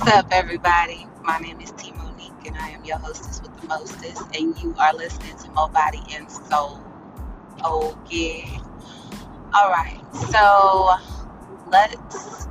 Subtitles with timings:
[0.00, 1.06] What's up, everybody?
[1.22, 4.74] My name is T Monique, and I am your hostess with the mostest, and you
[4.78, 6.80] are listening to Mo Body and Soul.
[7.62, 7.94] Oh.
[9.52, 10.00] All right,
[10.30, 10.94] so
[11.70, 12.46] let's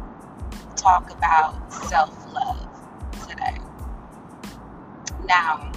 [0.75, 2.69] talk about self love
[3.27, 3.57] today.
[5.25, 5.71] Now,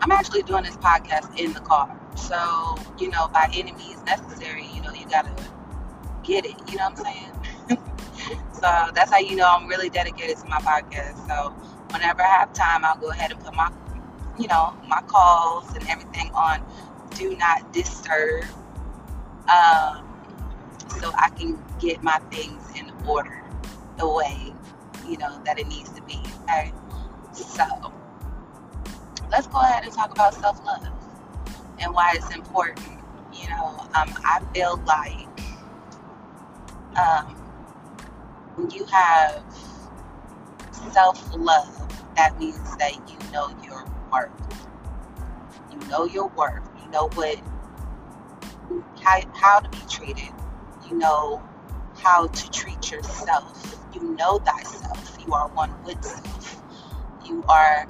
[0.00, 4.66] I'm actually doing this podcast in the car, so you know, by any means necessary,
[4.74, 5.30] you know, you gotta
[6.24, 6.56] get it.
[6.68, 7.39] You know what I'm saying?
[8.52, 11.26] So that's how you know I'm really dedicated to my podcast.
[11.26, 11.50] So
[11.90, 13.70] whenever I have time, I'll go ahead and put my,
[14.38, 16.62] you know, my calls and everything on
[17.16, 18.44] do not disturb,
[19.48, 20.06] um,
[21.00, 23.42] so I can get my things in order
[23.98, 24.54] the way,
[25.08, 26.20] you know, that it needs to be.
[26.44, 26.72] Okay.
[27.32, 27.64] So
[29.30, 30.86] let's go ahead and talk about self love
[31.78, 32.98] and why it's important.
[33.32, 35.28] You know, um, I feel like
[36.98, 37.39] um,
[38.60, 39.42] when you have
[40.92, 44.30] self love, that means that you know your worth.
[45.72, 46.68] You know your worth.
[46.82, 47.40] You know what
[49.02, 50.32] how how to be treated.
[50.88, 51.42] You know
[51.96, 53.78] how to treat yourself.
[53.94, 55.16] You know thyself.
[55.26, 56.62] You are one with self.
[57.26, 57.86] You are,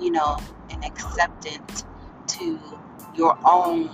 [0.00, 0.38] you know,
[0.70, 1.84] an acceptant
[2.28, 2.58] to
[3.14, 3.90] your own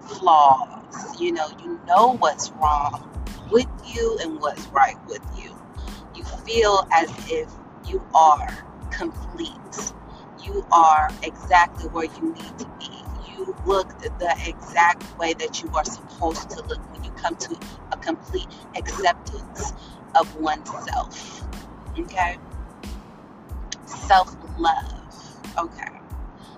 [0.00, 1.20] flaws.
[1.20, 3.07] You know, you know what's wrong
[3.50, 5.56] with you and what's right with you.
[6.14, 7.48] You feel as if
[7.86, 8.48] you are
[8.90, 9.52] complete.
[10.42, 12.90] You are exactly where you need to be.
[13.30, 17.58] You look the exact way that you are supposed to look when you come to
[17.92, 19.72] a complete acceptance
[20.18, 21.44] of oneself.
[21.98, 22.38] Okay?
[23.86, 25.38] Self love.
[25.58, 25.98] Okay.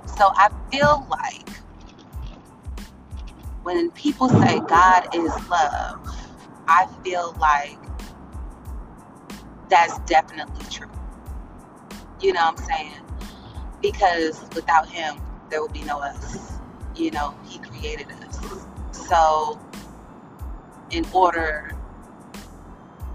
[0.06, 1.48] So I feel like
[3.62, 6.19] when people say God is love,
[6.72, 7.76] I feel like
[9.68, 10.88] that's definitely true.
[12.20, 13.00] You know what I'm saying?
[13.82, 16.60] Because without him, there would be no us.
[16.94, 18.38] You know, he created us.
[18.92, 19.58] So,
[20.90, 21.76] in order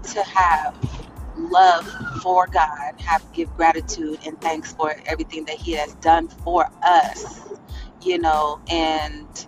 [0.02, 0.76] to have
[1.38, 1.86] love
[2.20, 7.40] for God, have give gratitude and thanks for everything that he has done for us,
[8.02, 9.46] you know, and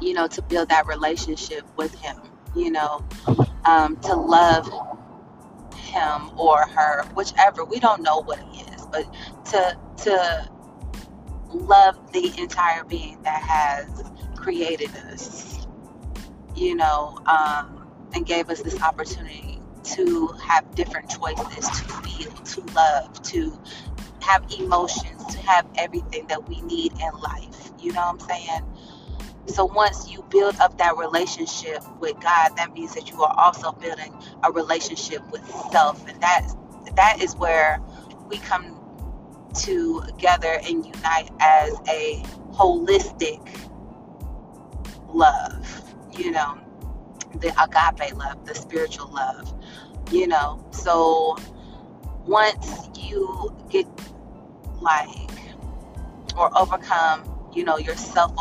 [0.00, 2.16] you know, to build that relationship with him
[2.54, 3.04] you know,
[3.64, 4.66] um, to love
[5.76, 7.64] him or her, whichever.
[7.64, 9.04] We don't know what he is, but
[9.46, 10.48] to to
[11.52, 14.04] love the entire being that has
[14.36, 15.66] created us,
[16.56, 22.60] you know, um, and gave us this opportunity to have different choices, to feel, to
[22.74, 23.58] love, to
[24.20, 27.70] have emotions, to have everything that we need in life.
[27.80, 28.62] You know what I'm saying?
[29.46, 33.72] So once you build up that relationship with God, that means that you are also
[33.72, 34.14] building
[34.44, 36.48] a relationship with self, and that
[36.96, 37.80] that is where
[38.28, 38.78] we come
[39.54, 43.40] together and unite as a holistic
[45.08, 45.82] love.
[46.16, 46.58] You know,
[47.34, 49.52] the agape love, the spiritual love.
[50.10, 51.36] You know, so
[52.26, 53.86] once you get
[54.80, 55.30] like
[56.36, 58.32] or overcome, you know, your self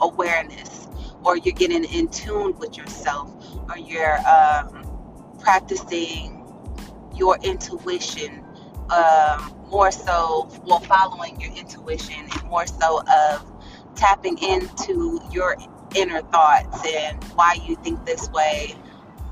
[0.00, 0.88] awareness
[1.24, 3.32] or you're getting in tune with yourself
[3.68, 4.84] or you're um,
[5.38, 6.44] practicing
[7.14, 8.44] your intuition
[8.90, 13.44] um, more so well following your intuition and more so of
[13.94, 15.56] tapping into your
[15.94, 18.74] inner thoughts and why you think this way.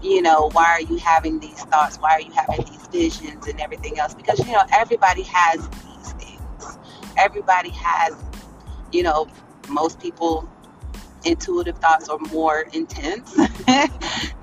[0.03, 1.97] You know why are you having these thoughts?
[1.99, 4.15] Why are you having these visions and everything else?
[4.15, 6.78] Because you know everybody has these things.
[7.16, 8.15] Everybody has
[8.93, 9.26] you know
[9.69, 10.49] most people
[11.25, 13.32] intuitive thoughts are more intense
[13.66, 13.88] than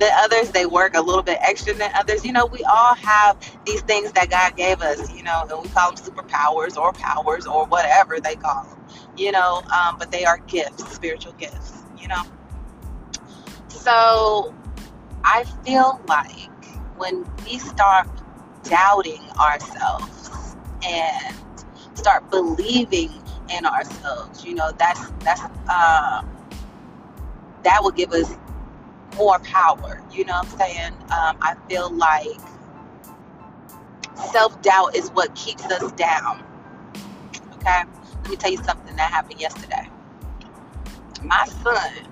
[0.02, 0.52] others.
[0.52, 2.26] They work a little bit extra than others.
[2.26, 5.70] You know, we all have these things that God gave us, you know, and we
[5.70, 8.78] call them superpowers or powers or whatever they call them,
[9.18, 12.24] you know, um, but they are gifts, spiritual gifts, you know.
[13.70, 14.54] So
[15.24, 16.66] I feel like
[16.98, 18.08] when we start
[18.64, 20.56] doubting ourselves
[20.86, 21.36] and
[21.94, 23.12] start believing
[23.50, 26.24] in ourselves, you know, that's that's uh,
[27.64, 28.36] that will give us
[29.16, 30.02] more power.
[30.12, 30.94] You know what I'm saying?
[31.04, 32.40] Um, I feel like
[34.32, 36.44] self doubt is what keeps us down.
[37.56, 37.84] Okay?
[38.22, 39.90] Let me tell you something that happened yesterday.
[41.24, 42.08] My son,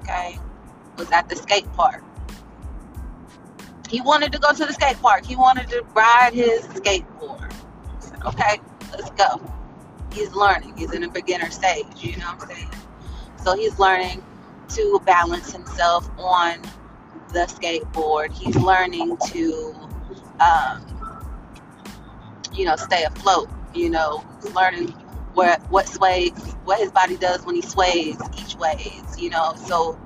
[0.00, 0.38] okay,
[0.96, 2.02] was at the skate park.
[3.88, 5.24] He wanted to go to the skate park.
[5.26, 7.52] He wanted to ride his skateboard.
[8.00, 8.60] Said, okay,
[8.92, 9.40] let's go.
[10.12, 10.76] He's learning.
[10.76, 11.86] He's in a beginner stage.
[11.98, 12.70] You know what I'm saying?
[13.44, 14.24] So he's learning
[14.70, 16.62] to balance himself on
[17.28, 18.32] the skateboard.
[18.32, 19.74] He's learning to,
[20.40, 20.82] um,
[22.54, 23.50] you know, stay afloat.
[23.74, 24.24] You know,
[24.54, 24.88] learning
[25.34, 26.32] what what sways,
[26.64, 29.02] what his body does when he sways each ways.
[29.18, 30.00] You know, so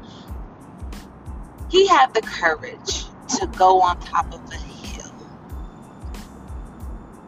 [1.71, 3.05] he had the courage
[3.39, 5.13] to go on top of the hill.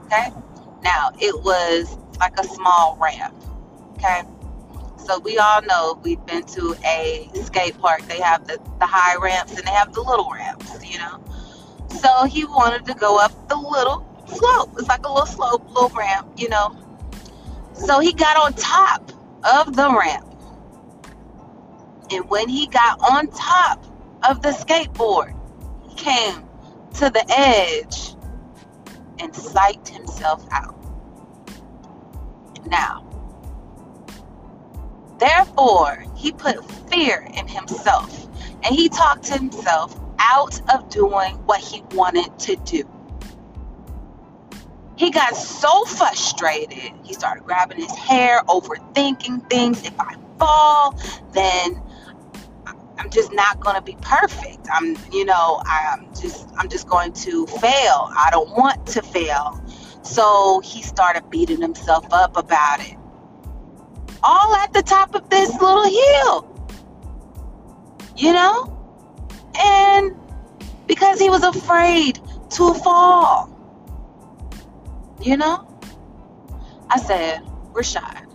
[0.06, 0.32] Okay,
[0.82, 3.34] now it was like a small ramp.
[3.92, 4.22] Okay.
[5.10, 8.02] So we all know we've been to a skate park.
[8.02, 11.20] They have the, the high ramps and they have the little ramps, you know.
[12.00, 14.70] So he wanted to go up the little slope.
[14.78, 16.76] It's like a little slope, little ramp, you know.
[17.72, 19.10] So he got on top
[19.42, 20.32] of the ramp.
[22.12, 23.84] And when he got on top
[24.22, 25.34] of the skateboard,
[25.88, 26.44] he came
[27.00, 28.14] to the edge
[29.18, 30.76] and psyched himself out.
[32.66, 33.09] Now,
[35.20, 38.26] therefore, he put fear in himself
[38.64, 42.88] and he talked himself out of doing what he wanted to do.
[44.96, 49.82] He got so frustrated, he started grabbing his hair, overthinking things.
[49.84, 50.94] If I fall,
[51.32, 51.80] then
[52.98, 54.68] I'm just not going to be perfect.
[54.70, 58.10] I'm, you know, I'm just I'm just going to fail.
[58.14, 59.58] I don't want to fail.
[60.02, 62.96] So he started beating himself up about it.
[64.22, 66.46] All at the top of this little hill.
[68.16, 68.76] You know?
[69.58, 70.14] And
[70.86, 72.20] because he was afraid
[72.50, 73.48] to fall.
[75.20, 75.66] You know?
[76.88, 78.26] I said, Rashad,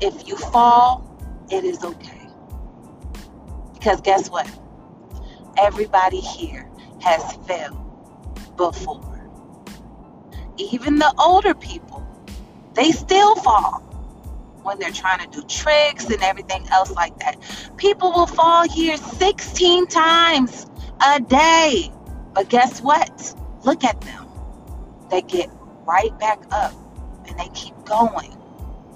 [0.00, 1.06] if you fall,
[1.50, 2.28] it is okay.
[3.74, 4.50] Because guess what?
[5.58, 6.68] Everybody here
[7.00, 7.76] has failed
[8.56, 9.10] before
[10.60, 12.06] even the older people,
[12.74, 13.82] they still fall
[14.62, 17.36] when they're trying to do tricks and everything else like that.
[17.76, 20.66] People will fall here 16 times
[21.06, 21.90] a day.
[22.34, 23.34] But guess what?
[23.64, 24.26] Look at them.
[25.10, 25.50] They get
[25.86, 26.74] right back up
[27.26, 28.36] and they keep going.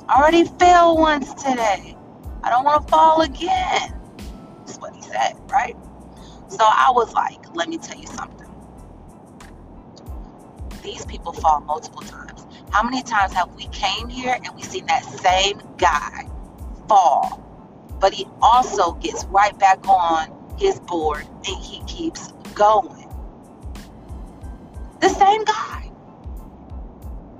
[0.08, 1.96] I already fell once today.
[2.42, 3.98] I don't want to fall again.
[4.58, 5.76] That's what he said, right?
[6.48, 8.44] So I was like, let me tell you something
[10.84, 12.33] these people fall multiple times.
[12.74, 16.28] How many times have we came here and we seen that same guy
[16.88, 17.40] fall?
[18.00, 23.08] But he also gets right back on his board and he keeps going.
[25.00, 25.92] The same guy.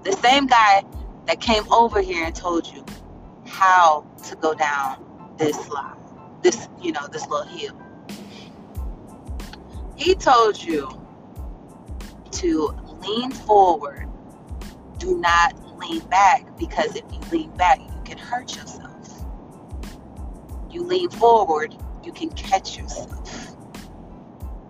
[0.04, 0.84] The same guy
[1.26, 2.84] that came over here and told you
[3.44, 5.04] how to go down
[5.36, 5.96] this slide,
[6.42, 7.76] this, you know, this little hill.
[9.96, 10.88] He told you
[12.31, 12.69] to
[13.00, 14.08] lean forward.
[15.05, 19.27] Do not lean back because if you lean back, you can hurt yourself.
[20.71, 23.55] You lean forward, you can catch yourself.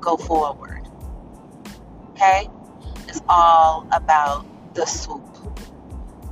[0.00, 0.88] Go forward.
[2.10, 2.48] Okay?
[3.06, 4.44] It's all about
[4.74, 5.22] the swoop.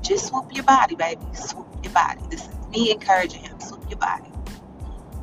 [0.00, 1.22] Just swoop your body, baby.
[1.32, 2.22] Swoop your body.
[2.28, 3.60] This is me encouraging him.
[3.60, 4.32] Swoop your body.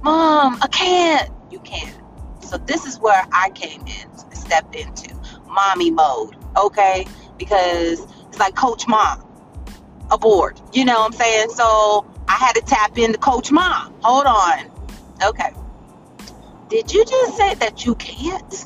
[0.03, 1.29] Mom, I can't.
[1.51, 1.93] You can.
[2.39, 5.13] So this is where I came in, stepped into
[5.49, 7.05] mommy mode okay?
[7.37, 8.05] Because
[8.39, 9.23] like Coach Mom
[10.11, 10.59] aboard.
[10.73, 11.49] You know what I'm saying?
[11.51, 13.93] So I had to tap into Coach Mom.
[14.01, 14.71] Hold on.
[15.23, 15.51] Okay.
[16.69, 18.65] Did you just say that you can't?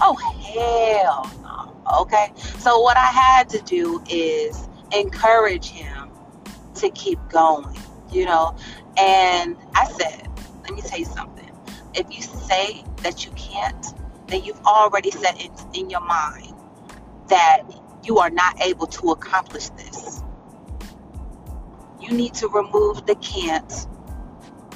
[0.00, 2.00] Oh, hell no.
[2.02, 2.32] Okay.
[2.58, 6.10] So what I had to do is encourage him
[6.76, 7.76] to keep going,
[8.10, 8.56] you know?
[8.98, 10.28] And I said,
[10.62, 11.50] let me tell you something.
[11.94, 13.86] If you say that you can't,
[14.28, 16.54] then you've already set in, in your mind
[17.28, 17.62] that
[18.04, 20.22] you are not able to accomplish this.
[22.00, 23.86] You need to remove the can't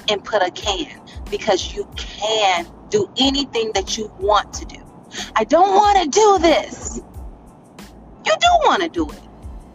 [0.09, 4.83] and put a can because you can do anything that you want to do.
[5.35, 7.01] I don't want to do this.
[8.25, 9.23] You do want to do it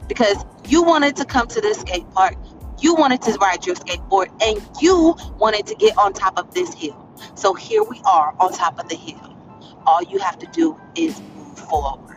[0.08, 2.36] because you wanted to come to this skate park.
[2.80, 6.74] You wanted to ride your skateboard and you wanted to get on top of this
[6.74, 6.98] hill.
[7.36, 9.32] So here we are on top of the hill
[9.86, 12.11] all you have to do is move forward.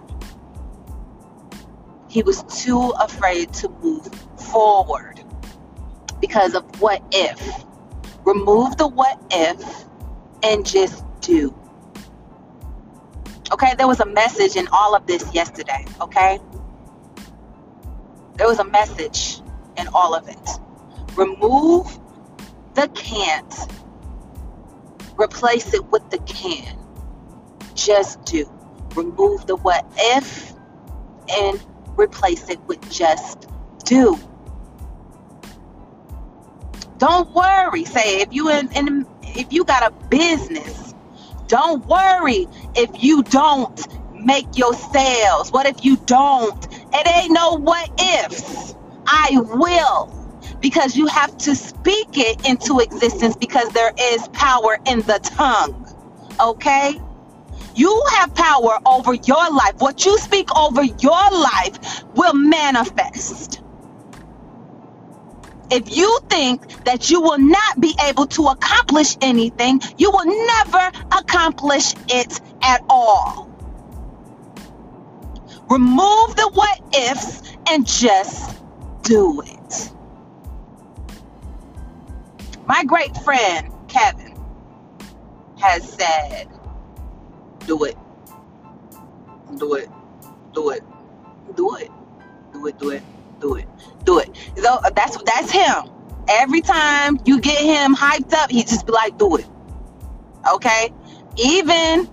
[2.14, 4.06] He was too afraid to move
[4.38, 5.21] forward
[6.21, 7.64] because of what if.
[8.25, 9.85] Remove the what if
[10.44, 11.52] and just do.
[13.52, 16.38] Okay, there was a message in all of this yesterday, okay?
[18.37, 19.40] There was a message
[19.76, 20.50] in all of it.
[21.16, 21.99] Remove
[22.75, 23.54] the can't,
[25.18, 26.78] replace it with the can
[27.75, 28.49] just do.
[28.94, 30.52] Remove the what if
[31.28, 31.61] and
[31.99, 33.49] replace it with just
[33.85, 34.19] do.
[36.99, 37.85] Don't worry.
[37.85, 40.93] Say if you in, in if you got a business
[41.49, 45.53] Don't worry if you don't make your sales.
[45.53, 46.67] What if you don't?
[46.95, 47.91] It ain't no what
[48.25, 48.75] ifs.
[49.07, 50.13] I will.
[50.61, 55.87] Because you have to speak it into existence because there is power in the tongue.
[56.41, 57.01] Okay?
[57.75, 59.75] You have power over your life.
[59.78, 63.61] What you speak over your life will manifest.
[65.71, 70.93] If you think that you will not be able to accomplish anything, you will never
[71.11, 73.50] accomplish it at all.
[75.69, 78.62] Remove the what ifs and just
[79.02, 79.90] do it.
[82.66, 84.35] My great friend Kevin
[85.59, 86.49] has said,
[87.66, 87.97] do it.
[89.59, 89.88] Do it.
[90.52, 90.83] Do it.
[91.54, 91.90] Do it.
[92.52, 92.78] Do it.
[92.78, 93.02] Do it.
[93.40, 93.68] Do it.
[94.04, 94.30] Do it.
[94.56, 95.90] So uh, that's that's him.
[96.28, 99.47] Every time you get him hyped up, he just be like, do it.
[100.52, 100.92] Okay?
[101.37, 102.09] Even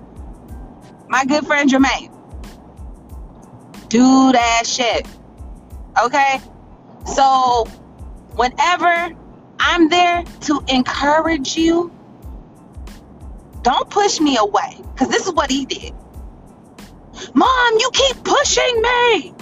[1.08, 2.12] my good friend Jermaine.
[3.90, 5.08] Do that shit.
[6.02, 6.40] Okay?
[7.06, 7.66] So
[8.36, 9.16] whenever
[9.60, 11.92] I'm there to encourage you,
[13.62, 14.78] don't push me away.
[14.94, 15.94] Because this is what he did.
[17.34, 19.34] Mom, you keep pushing me.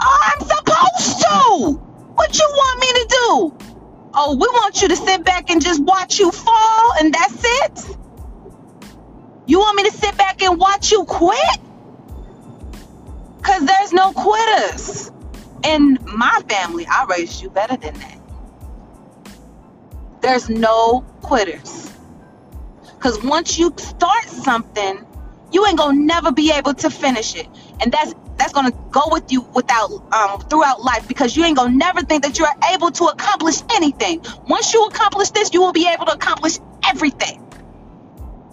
[0.00, 1.80] I'm supposed to.
[2.14, 3.70] What you want me to do?
[4.14, 7.96] Oh, we want you to sit back and just watch you fall and that's it?
[9.46, 11.60] You want me to sit back and watch you quit?
[13.36, 15.10] Because there's no quitters.
[15.64, 18.18] In my family, I raised you better than that.
[20.20, 21.89] There's no quitters.
[23.00, 25.06] Because once you start something,
[25.52, 27.48] you ain't gonna never be able to finish it.
[27.80, 31.74] And that's that's gonna go with you without um, throughout life because you ain't gonna
[31.74, 34.22] never think that you're able to accomplish anything.
[34.48, 37.42] Once you accomplish this, you will be able to accomplish everything.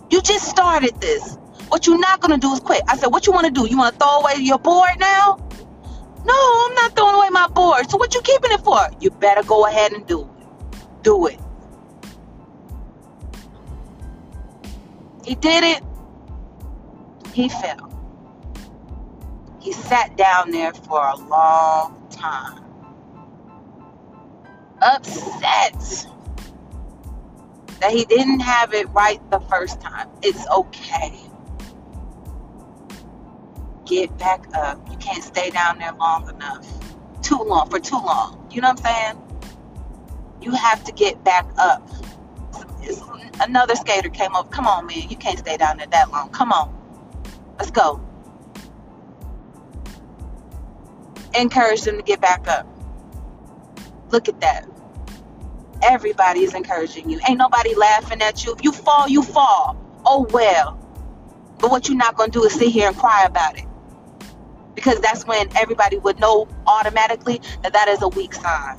[0.10, 1.36] You just started this.
[1.68, 2.84] What you're not gonna do is quit.
[2.88, 3.68] I said, what you wanna do?
[3.68, 5.46] You wanna throw away your board now?
[6.24, 7.90] No, I'm not throwing away my board.
[7.90, 8.80] So what you keeping it for?
[9.02, 11.04] You better go ahead and do it.
[11.04, 11.40] Do it.
[15.28, 15.84] He did it.
[17.34, 17.92] He fell.
[19.60, 22.64] He sat down there for a long time.
[24.82, 26.08] Upset
[27.82, 30.08] that he didn't have it right the first time.
[30.22, 31.20] It's okay.
[33.86, 34.80] Get back up.
[34.90, 36.66] You can't stay down there long enough.
[37.22, 38.48] Too long, for too long.
[38.50, 39.22] You know what I'm saying?
[40.42, 41.86] You have to get back up
[43.42, 44.52] another skater came up.
[44.52, 45.10] Come on, man.
[45.10, 46.30] You can't stay down there that long.
[46.30, 46.74] Come on.
[47.58, 48.02] Let's go.
[51.34, 52.68] Encourage them to get back up.
[54.10, 54.68] Look at that.
[55.84, 57.20] Everybody is encouraging you.
[57.28, 58.54] Ain't nobody laughing at you.
[58.54, 59.78] If you fall, you fall.
[60.06, 60.80] Oh well.
[61.60, 63.66] But what you're not going to do is sit here and cry about it.
[64.76, 68.78] Because that's when everybody would know automatically that that is a weak sign.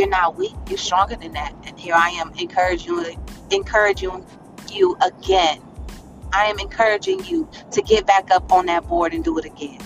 [0.00, 0.54] You're not weak.
[0.66, 1.54] You're stronger than that.
[1.66, 3.18] And here I am encouraging
[3.50, 4.24] encouraging
[4.72, 5.60] you again.
[6.32, 9.78] I am encouraging you to get back up on that board and do it again.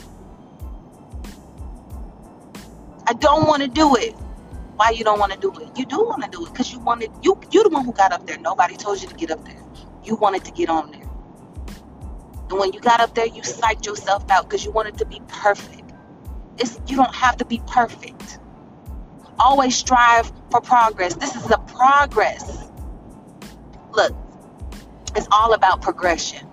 [3.08, 4.12] I don't want to do it.
[4.76, 5.76] Why you don't want to do it?
[5.76, 8.12] You do want to do it because you wanted you you the one who got
[8.12, 8.38] up there.
[8.38, 9.60] Nobody told you to get up there.
[10.04, 11.10] You wanted to get on there.
[12.50, 15.20] And when you got up there, you psyched yourself out because you wanted to be
[15.26, 15.92] perfect.
[16.58, 18.38] It's you don't have to be perfect.
[19.38, 21.14] Always strive for progress.
[21.14, 22.68] This is a progress.
[23.92, 24.14] Look,
[25.16, 26.46] it's all about progression.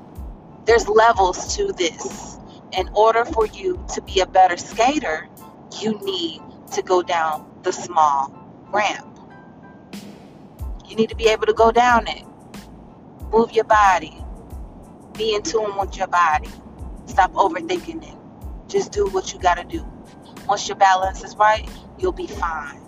[0.65, 2.37] There's levels to this.
[2.73, 5.27] In order for you to be a better skater,
[5.79, 8.33] you need to go down the small
[8.71, 9.07] ramp.
[10.87, 12.23] You need to be able to go down it.
[13.31, 14.17] Move your body.
[15.17, 16.49] Be in tune with your body.
[17.05, 18.17] Stop overthinking it.
[18.67, 19.85] Just do what you got to do.
[20.47, 21.69] Once your balance is right,
[22.01, 22.81] you'll be fine.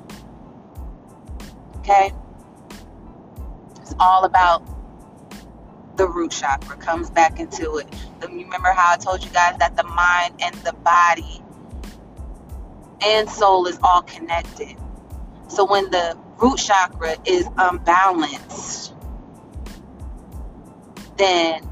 [1.77, 2.11] Okay?
[3.81, 4.63] It's all about
[5.97, 6.75] the root chakra.
[6.77, 7.87] Comes back into it.
[8.21, 11.43] You Remember how I told you guys that the mind and the body
[13.05, 14.75] and soul is all connected.
[15.47, 18.93] So when the root chakra is unbalanced,
[21.17, 21.67] then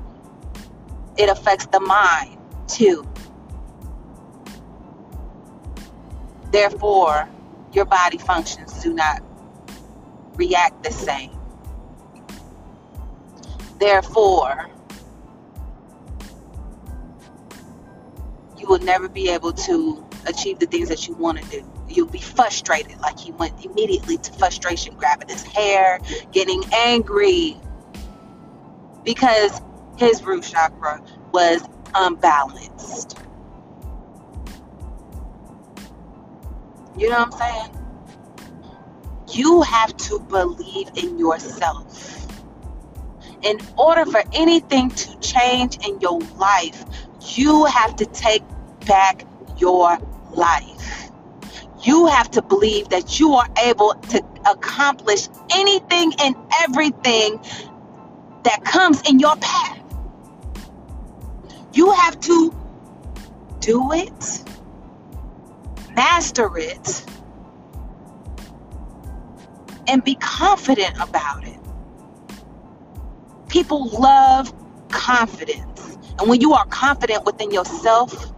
[1.17, 3.10] it affects the mind too.
[6.51, 7.29] Therefore,
[7.73, 9.21] your body functions do not
[10.35, 11.37] react the same.
[13.79, 14.69] Therefore,
[18.57, 22.07] you will never be able to achieve the things that you want to do you'll
[22.07, 22.99] be frustrated.
[23.01, 25.99] Like he went immediately to frustration, grabbing his hair,
[26.31, 27.57] getting angry
[29.03, 29.61] because
[29.97, 31.61] his root chakra was
[31.93, 33.17] unbalanced.
[36.97, 37.77] You know what I'm saying?
[39.31, 42.27] You have to believe in yourself.
[43.43, 46.83] In order for anything to change in your life,
[47.35, 48.43] you have to take
[48.85, 49.25] back
[49.57, 49.97] your
[50.31, 51.09] life.
[51.83, 57.39] You have to believe that you are able to accomplish anything and everything
[58.43, 59.79] that comes in your path.
[61.73, 62.53] You have to
[63.59, 64.43] do it,
[65.95, 67.05] master it,
[69.87, 71.59] and be confident about it.
[73.47, 74.53] People love
[74.89, 75.97] confidence.
[76.19, 78.31] And when you are confident within yourself,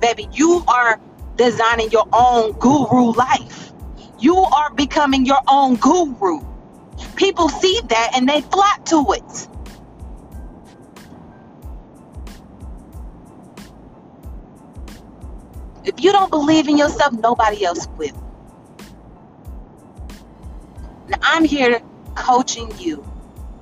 [0.00, 1.00] baby, you are
[1.36, 3.72] designing your own guru life.
[4.18, 6.40] You are becoming your own guru.
[7.16, 9.48] People see that and they flock to it.
[15.84, 18.16] If you don't believe in yourself, nobody else will.
[21.08, 21.80] Now, I'm here
[22.14, 23.04] coaching you,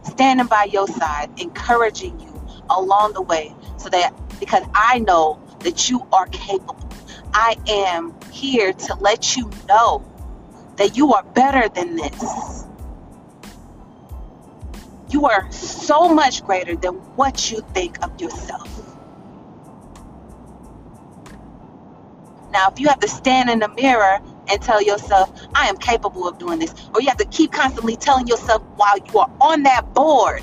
[0.04, 2.30] standing by your side, encouraging you
[2.68, 6.76] along the way so that because I know that you are capable.
[7.32, 10.04] I am here to let you know
[10.76, 12.64] that you are better than this.
[15.10, 18.69] You are so much greater than what you think of yourself.
[22.52, 26.26] Now, if you have to stand in the mirror and tell yourself, I am capable
[26.26, 29.62] of doing this, or you have to keep constantly telling yourself while you are on
[29.64, 30.42] that board,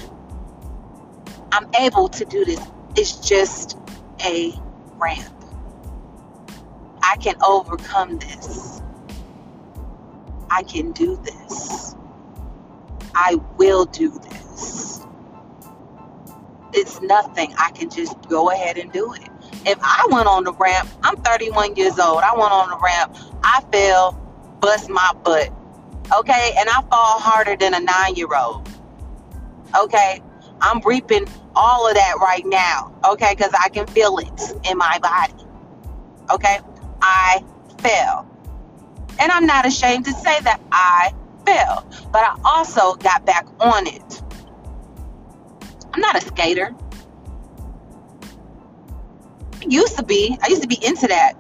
[1.52, 2.60] I'm able to do this.
[2.96, 3.78] It's just
[4.24, 4.54] a
[4.96, 5.34] ramp.
[7.02, 8.82] I can overcome this.
[10.50, 11.96] I can do this.
[13.14, 15.06] I will do this.
[16.74, 17.54] It's nothing.
[17.58, 19.30] I can just go ahead and do it.
[19.68, 22.22] If I went on the ramp, I'm 31 years old.
[22.22, 23.18] I went on the ramp.
[23.44, 24.14] I fell,
[24.62, 25.52] bust my butt.
[26.18, 26.56] Okay?
[26.58, 28.70] And I fall harder than a nine year old.
[29.78, 30.22] Okay?
[30.62, 32.94] I'm reaping all of that right now.
[33.10, 33.36] Okay?
[33.36, 35.44] Because I can feel it in my body.
[36.32, 36.60] Okay?
[37.02, 37.44] I
[37.80, 38.26] fell.
[39.20, 41.14] And I'm not ashamed to say that I
[41.46, 41.86] fell.
[42.14, 44.22] But I also got back on it.
[45.94, 46.74] I'm not a skater.
[49.68, 50.38] Used to be.
[50.42, 51.34] I used to be into that.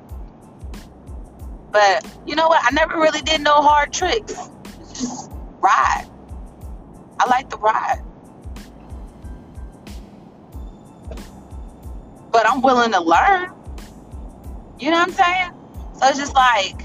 [1.71, 2.61] But you know what?
[2.63, 4.49] I never really did no hard tricks.
[4.89, 6.05] Just ride.
[7.19, 8.01] I like the ride.
[12.31, 13.51] But I'm willing to learn.
[14.79, 15.51] You know what I'm saying?
[15.99, 16.83] So it's just like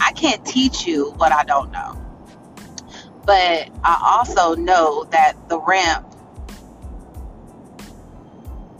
[0.00, 2.00] I can't teach you what I don't know.
[3.26, 6.13] But I also know that the ramp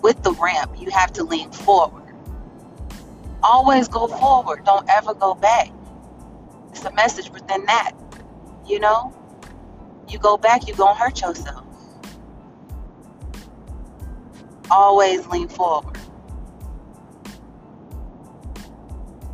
[0.04, 2.14] with the ramp, you have to lean forward.
[3.42, 4.62] Always go forward.
[4.66, 5.70] Don't ever go back.
[6.70, 7.92] It's a message within that.
[8.66, 9.14] You know?
[10.06, 11.64] You go back, you're to hurt yourself.
[14.70, 15.96] Always lean forward.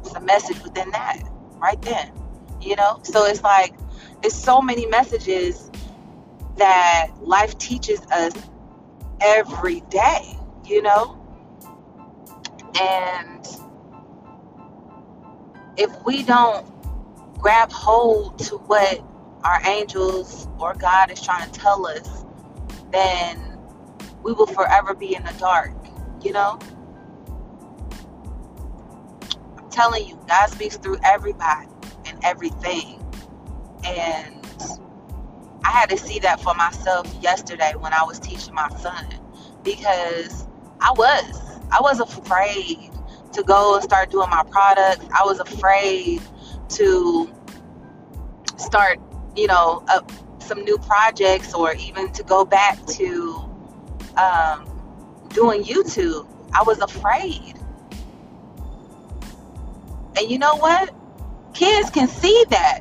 [0.04, 1.20] It's a message within that,
[1.56, 2.12] right then.
[2.60, 3.00] You know?
[3.02, 3.74] So it's like,
[4.22, 5.68] it's so many messages
[6.58, 8.34] that life teaches us
[9.20, 11.16] every day you know?
[12.80, 13.46] And
[15.76, 16.66] if we don't
[17.38, 19.02] grab hold to what
[19.44, 22.24] our angels or God is trying to tell us,
[22.92, 23.58] then
[24.22, 25.72] we will forever be in the dark,
[26.22, 26.58] you know?
[29.56, 31.68] I'm telling you, God speaks through everybody
[32.04, 33.02] and everything.
[33.84, 34.44] And
[35.64, 39.06] I had to see that for myself yesterday when I was teaching my son
[39.62, 40.46] because
[40.80, 41.60] I was.
[41.70, 42.90] I was afraid
[43.32, 45.06] to go and start doing my products.
[45.18, 46.20] I was afraid
[46.70, 47.30] to
[48.56, 48.98] start,
[49.36, 50.00] you know, uh,
[50.38, 53.44] some new projects or even to go back to
[54.16, 54.66] um,
[55.28, 56.26] doing YouTube.
[56.52, 57.54] I was afraid.
[60.16, 60.92] And you know what?
[61.54, 62.80] Kids can see that.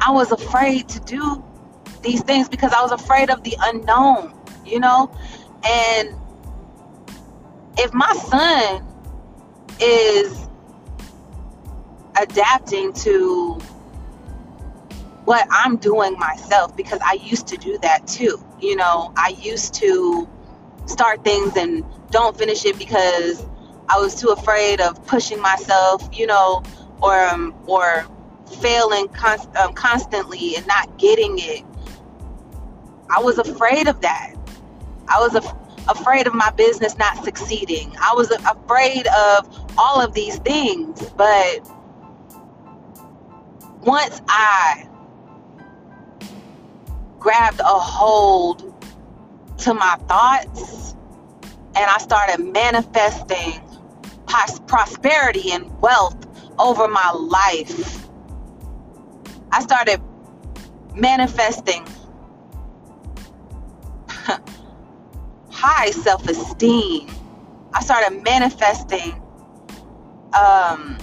[0.00, 1.44] I was afraid to do
[2.02, 5.10] these things because I was afraid of the unknown, you know?
[5.64, 6.16] And
[7.78, 8.86] if my son
[9.80, 10.48] is
[12.20, 13.58] adapting to
[15.24, 18.44] what I'm doing myself because I used to do that too.
[18.60, 20.28] You know, I used to
[20.86, 23.46] start things and don't finish it because
[23.88, 26.62] I was too afraid of pushing myself, you know,
[27.00, 28.06] or um, or
[28.60, 31.64] failing const- um, constantly and not getting it.
[33.14, 34.34] I was afraid of that.
[35.08, 35.54] I was af-
[35.88, 37.94] afraid of my business not succeeding.
[38.00, 41.00] I was afraid of all of these things.
[41.16, 41.68] But
[43.80, 44.88] once I
[47.18, 48.74] grabbed a hold
[49.58, 50.94] to my thoughts
[51.74, 53.60] and I started manifesting
[54.66, 56.26] prosperity and wealth
[56.58, 58.08] over my life.
[59.52, 60.00] I started
[60.94, 61.86] manifesting
[65.62, 67.08] high self esteem.
[67.72, 69.22] I started manifesting
[70.36, 70.98] um,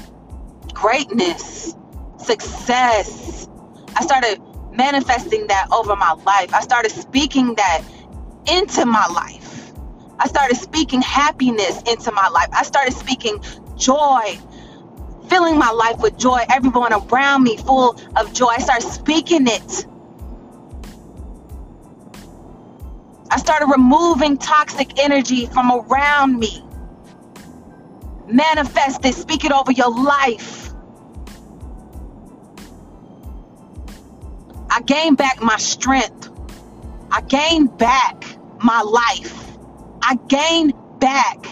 [0.74, 1.76] greatness,
[2.17, 3.48] success.
[3.95, 4.41] I started
[4.74, 6.54] manifesting that over my life.
[6.54, 7.84] I started speaking that
[8.52, 9.72] into my life.
[10.19, 12.50] I started speaking happiness into my life.
[12.52, 13.41] I started speaking
[13.78, 14.38] joy,
[15.30, 16.43] filling my life with joy.
[16.50, 18.48] Everyone around me full of joy.
[18.50, 19.86] I started speaking it.
[23.31, 26.63] I started removing toxic energy from around me.
[28.27, 30.73] Manifest it, speak it over your life.
[34.71, 36.29] I gained back my strength.
[37.11, 38.23] I gained back
[38.63, 39.57] my life.
[40.01, 41.43] I gained back.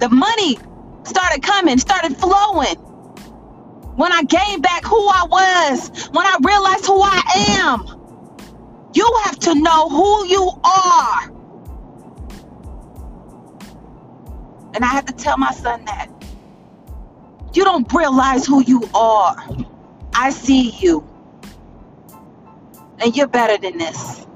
[0.00, 0.58] The money
[1.04, 2.76] started coming, started flowing.
[3.96, 7.22] When I gained back who I was, when I realized who I
[7.60, 7.93] am,
[8.94, 11.30] you have to know who you are.
[14.74, 16.08] And I had to tell my son that.
[17.52, 19.36] You don't realize who you are.
[20.14, 21.06] I see you.
[22.98, 24.26] And you're better than this.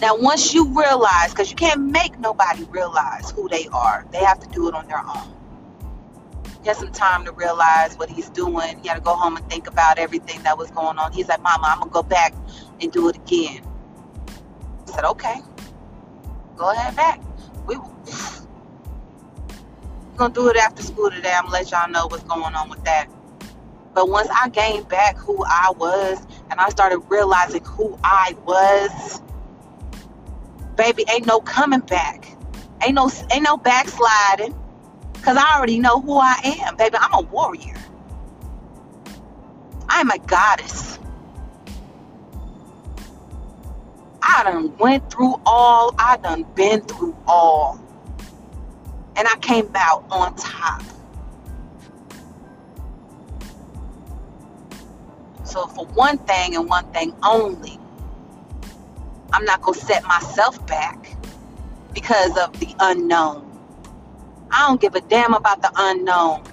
[0.00, 4.40] Now, once you realize, because you can't make nobody realize who they are, they have
[4.40, 5.41] to do it on their own.
[6.62, 8.78] He had some time to realize what he's doing.
[8.80, 11.12] He had to go home and think about everything that was going on.
[11.12, 12.32] He's like, Mama, I'm going to go back
[12.80, 13.62] and do it again.
[14.86, 15.40] I said, Okay,
[16.56, 17.20] go ahead back.
[17.66, 17.86] We, we're
[20.16, 21.32] going to do it after school today.
[21.34, 23.08] I'm going to let y'all know what's going on with that.
[23.94, 29.20] But once I gained back who I was and I started realizing who I was,
[30.76, 32.26] baby, ain't no coming back.
[32.84, 34.54] Ain't no ain't no backsliding.
[35.22, 36.96] Cause I already know who I am, baby.
[37.00, 37.76] I'm a warrior.
[39.88, 40.98] I'm a goddess.
[44.20, 45.94] I done went through all.
[45.98, 47.80] I done been through all.
[49.16, 50.82] And I came out on top.
[55.44, 57.78] So for one thing and one thing only,
[59.32, 61.14] I'm not going to set myself back
[61.92, 63.51] because of the unknown.
[64.52, 66.44] I don't give a damn about the unknown.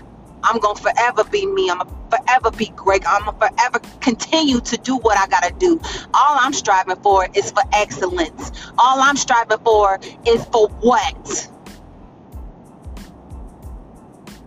[0.43, 1.69] I'm going to forever be me.
[1.69, 3.03] I'm going to forever be great.
[3.07, 5.79] I'm going to forever continue to do what I got to do.
[6.13, 8.51] All I'm striving for is for excellence.
[8.77, 11.49] All I'm striving for is for what?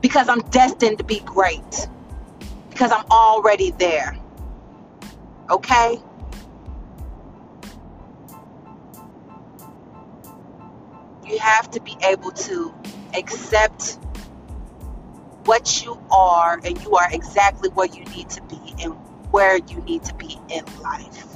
[0.00, 1.88] Because I'm destined to be great.
[2.70, 4.16] Because I'm already there.
[5.50, 6.00] Okay?
[11.32, 12.74] you have to be able to
[13.14, 13.98] accept
[15.44, 18.92] what you are and you are exactly where you need to be and
[19.32, 21.26] where you need to be in life.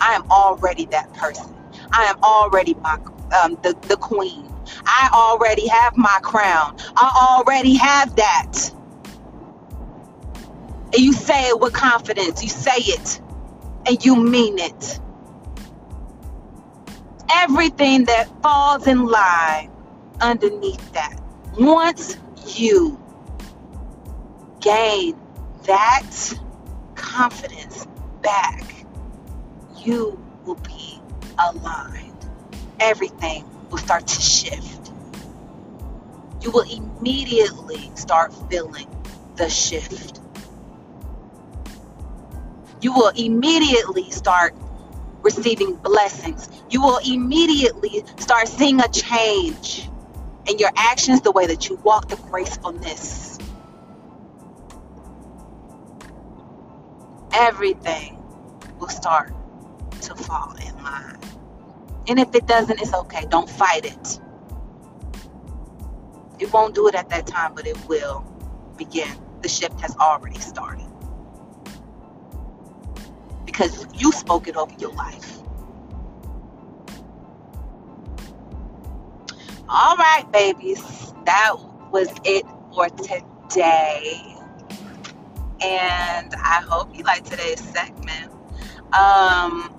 [0.00, 1.54] I am already that person.
[1.92, 2.94] I am already my
[3.42, 4.52] um, the, the queen.
[4.84, 6.76] I already have my crown.
[6.96, 8.70] I already have that.
[10.92, 12.42] And you say it with confidence.
[12.42, 13.20] You say it
[13.86, 15.00] and you mean it
[17.32, 19.70] everything that falls in line
[20.20, 21.20] underneath that.
[21.58, 23.00] Once you
[24.60, 25.16] gain
[25.64, 26.34] that
[26.94, 27.86] confidence
[28.22, 28.64] back,
[29.78, 31.00] you will be
[31.38, 32.26] aligned.
[32.80, 34.92] Everything will start to shift.
[36.42, 38.88] You will immediately start feeling
[39.36, 40.20] the shift.
[42.80, 44.54] You will immediately start
[45.22, 49.88] receiving blessings, you will immediately start seeing a change
[50.48, 53.38] in your actions, the way that you walk, the gracefulness.
[57.32, 58.22] Everything
[58.78, 59.32] will start
[60.02, 61.18] to fall in line.
[62.08, 63.26] And if it doesn't, it's okay.
[63.28, 64.20] Don't fight it.
[66.38, 68.24] It won't do it at that time, but it will
[68.76, 69.08] begin.
[69.42, 70.86] The shift has already started
[73.44, 75.38] because you spoke it over your life.
[79.68, 81.54] All right, babies, that
[81.90, 84.36] was it for today.
[85.60, 88.30] And I hope you like today's segment.
[88.92, 89.74] Um,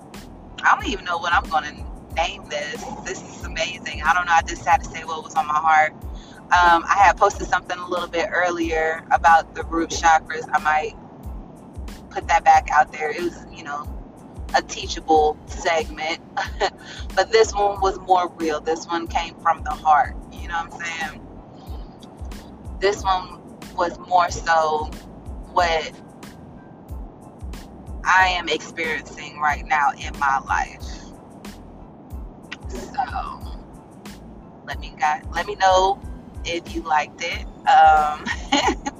[0.62, 2.84] I don't even know what I'm going to name this.
[3.06, 4.02] This is amazing.
[4.02, 4.32] I don't know.
[4.32, 5.94] I just had to say what was on my heart.
[5.94, 10.46] Um, I had posted something a little bit earlier about the root chakras.
[10.52, 10.96] I might
[12.10, 13.10] put that back out there.
[13.10, 13.86] It was, you know,
[14.54, 16.20] a teachable segment.
[17.14, 18.60] but this one was more real.
[18.60, 20.16] This one came from the heart.
[20.32, 21.26] You know what I'm saying?
[22.80, 23.40] This one
[23.76, 24.90] was more so
[25.52, 25.92] what
[28.04, 30.82] I am experiencing right now in my life.
[32.68, 33.40] So
[34.66, 36.00] let me guys let me know
[36.44, 37.44] if you liked it.
[37.68, 38.24] Um,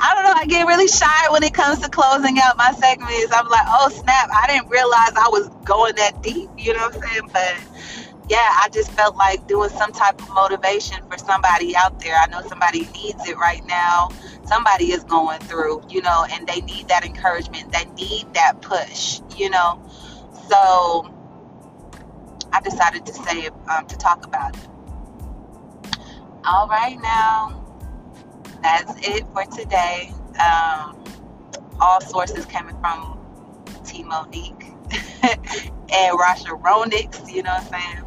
[0.00, 0.34] I don't know.
[0.36, 3.32] I get really shy when it comes to closing out my segments.
[3.32, 4.30] I'm like, oh snap!
[4.32, 6.50] I didn't realize I was going that deep.
[6.58, 7.30] You know what I'm saying?
[7.32, 7.56] But
[8.28, 12.16] yeah, I just felt like doing some type of motivation for somebody out there.
[12.16, 14.10] I know somebody needs it right now.
[14.46, 17.72] Somebody is going through, you know, and they need that encouragement.
[17.72, 19.80] They need that push, you know.
[20.48, 21.12] So
[22.52, 24.68] I decided to say um, to talk about it.
[26.44, 27.65] All right, now
[28.66, 30.12] that's it for today.
[30.42, 31.04] Um,
[31.80, 33.16] all sources coming from
[33.84, 34.72] T Monique
[35.22, 38.04] and Rasha Ronix, you know what I'm saying?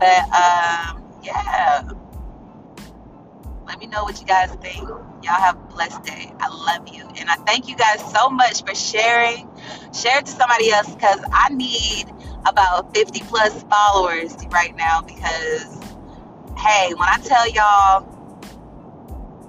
[0.00, 1.88] But um, yeah,
[3.66, 4.88] let me know what you guys think.
[5.22, 6.32] Y'all have a blessed day.
[6.40, 7.08] I love you.
[7.16, 9.48] And I thank you guys so much for sharing.
[9.94, 12.06] Share it to somebody else because I need
[12.46, 15.80] about 50 plus followers right now because,
[16.58, 18.13] hey, when I tell y'all,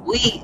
[0.06, 0.44] we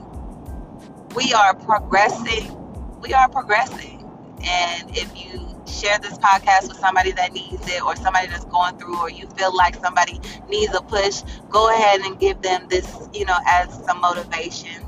[1.16, 2.56] we are progressing.
[3.02, 4.10] We are progressing.
[4.44, 8.78] And if you share this podcast with somebody that needs it or somebody that's going
[8.78, 10.20] through or you feel like somebody
[10.50, 14.84] needs a push, go ahead and give them this, you know, as some motivation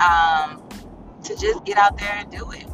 [0.00, 0.62] um,
[1.24, 2.66] to just get out there and do it.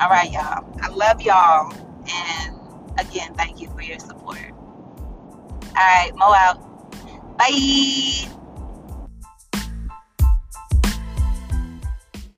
[0.00, 0.64] All right, y'all.
[0.82, 1.72] I love y'all.
[2.08, 2.56] And
[2.98, 4.38] again, thank you for your support.
[4.50, 7.38] All right, Mo out.
[7.38, 8.30] Bye.